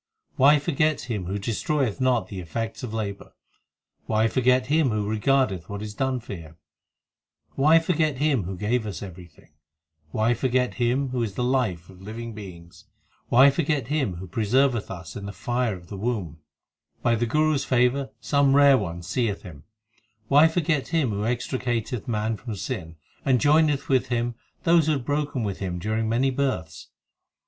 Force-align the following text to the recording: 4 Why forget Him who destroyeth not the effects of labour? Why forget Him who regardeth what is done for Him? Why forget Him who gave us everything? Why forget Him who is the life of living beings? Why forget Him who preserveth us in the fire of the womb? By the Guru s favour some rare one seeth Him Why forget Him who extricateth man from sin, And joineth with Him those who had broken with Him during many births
4 0.37 0.43
Why 0.47 0.57
forget 0.57 1.01
Him 1.01 1.25
who 1.25 1.37
destroyeth 1.37 2.01
not 2.01 2.25
the 2.27 2.39
effects 2.39 2.81
of 2.81 2.91
labour? 2.91 3.33
Why 4.07 4.27
forget 4.27 4.65
Him 4.65 4.89
who 4.89 5.07
regardeth 5.07 5.69
what 5.69 5.83
is 5.83 5.93
done 5.93 6.19
for 6.19 6.33
Him? 6.33 6.55
Why 7.53 7.77
forget 7.77 8.17
Him 8.17 8.45
who 8.45 8.57
gave 8.57 8.87
us 8.87 9.03
everything? 9.03 9.49
Why 10.09 10.33
forget 10.33 10.73
Him 10.81 11.09
who 11.09 11.21
is 11.21 11.35
the 11.35 11.43
life 11.43 11.87
of 11.87 12.01
living 12.01 12.33
beings? 12.33 12.85
Why 13.29 13.51
forget 13.51 13.89
Him 13.89 14.15
who 14.15 14.27
preserveth 14.27 14.89
us 14.89 15.15
in 15.15 15.27
the 15.27 15.31
fire 15.31 15.75
of 15.75 15.89
the 15.89 15.97
womb? 15.97 16.39
By 17.03 17.13
the 17.13 17.27
Guru 17.27 17.53
s 17.53 17.63
favour 17.63 18.09
some 18.19 18.55
rare 18.55 18.79
one 18.79 19.03
seeth 19.03 19.43
Him 19.43 19.65
Why 20.29 20.47
forget 20.47 20.87
Him 20.87 21.11
who 21.11 21.25
extricateth 21.25 22.07
man 22.07 22.37
from 22.37 22.55
sin, 22.55 22.95
And 23.23 23.39
joineth 23.39 23.87
with 23.87 24.07
Him 24.07 24.33
those 24.63 24.87
who 24.87 24.93
had 24.93 25.05
broken 25.05 25.43
with 25.43 25.59
Him 25.59 25.77
during 25.77 26.09
many 26.09 26.31
births 26.31 26.87